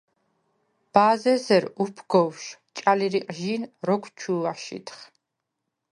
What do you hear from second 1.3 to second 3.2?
ესერ უფგოვშ ჭალი